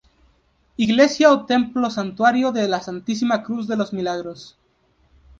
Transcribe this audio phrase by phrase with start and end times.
[0.77, 4.57] Iglesia o Templo Santuario de la Santísima Cruz de los Milagros